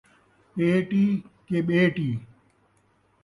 پیٹ 0.53 0.89
ءِی 0.99 1.05
کہ 1.47 1.57
ٻیٹ 1.67 1.95
ءِی 2.07 2.11